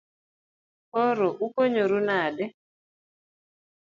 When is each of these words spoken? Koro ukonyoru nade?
Koro 0.91 1.27
ukonyoru 1.45 1.99
nade? 2.07 2.45